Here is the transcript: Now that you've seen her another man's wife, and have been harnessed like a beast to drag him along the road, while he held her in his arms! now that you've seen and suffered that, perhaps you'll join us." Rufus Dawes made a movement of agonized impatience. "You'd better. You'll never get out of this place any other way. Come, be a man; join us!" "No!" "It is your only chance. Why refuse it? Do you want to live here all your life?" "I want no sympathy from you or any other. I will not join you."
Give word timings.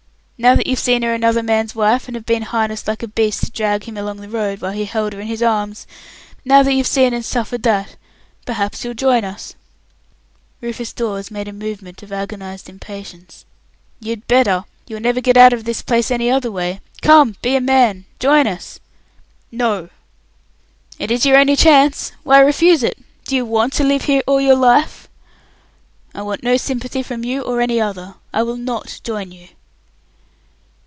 Now 0.43 0.55
that 0.55 0.65
you've 0.65 0.79
seen 0.79 1.03
her 1.03 1.13
another 1.13 1.43
man's 1.43 1.75
wife, 1.75 2.07
and 2.07 2.15
have 2.15 2.25
been 2.25 2.41
harnessed 2.41 2.87
like 2.87 3.03
a 3.03 3.07
beast 3.07 3.43
to 3.43 3.51
drag 3.51 3.83
him 3.83 3.95
along 3.95 4.17
the 4.17 4.27
road, 4.27 4.59
while 4.59 4.71
he 4.71 4.85
held 4.85 5.13
her 5.13 5.19
in 5.19 5.27
his 5.27 5.43
arms! 5.43 5.85
now 6.43 6.63
that 6.63 6.73
you've 6.73 6.87
seen 6.87 7.13
and 7.13 7.23
suffered 7.23 7.61
that, 7.61 7.95
perhaps 8.43 8.83
you'll 8.83 8.95
join 8.95 9.23
us." 9.23 9.53
Rufus 10.59 10.93
Dawes 10.93 11.29
made 11.29 11.47
a 11.47 11.53
movement 11.53 12.01
of 12.01 12.11
agonized 12.11 12.69
impatience. 12.69 13.45
"You'd 13.99 14.25
better. 14.27 14.65
You'll 14.87 15.01
never 15.01 15.21
get 15.21 15.37
out 15.37 15.53
of 15.53 15.63
this 15.63 15.83
place 15.83 16.09
any 16.09 16.31
other 16.31 16.49
way. 16.51 16.81
Come, 17.03 17.35
be 17.43 17.55
a 17.55 17.61
man; 17.61 18.05
join 18.19 18.47
us!" 18.47 18.79
"No!" 19.51 19.89
"It 20.97 21.11
is 21.11 21.23
your 21.23 21.37
only 21.37 21.55
chance. 21.55 22.13
Why 22.23 22.39
refuse 22.39 22.81
it? 22.81 22.97
Do 23.25 23.35
you 23.35 23.45
want 23.45 23.73
to 23.73 23.83
live 23.83 24.05
here 24.05 24.23
all 24.25 24.41
your 24.41 24.55
life?" 24.55 25.07
"I 26.15 26.23
want 26.23 26.41
no 26.41 26.57
sympathy 26.57 27.03
from 27.03 27.23
you 27.23 27.41
or 27.41 27.61
any 27.61 27.79
other. 27.79 28.15
I 28.33 28.41
will 28.41 28.57
not 28.57 29.01
join 29.03 29.31
you." 29.31 29.49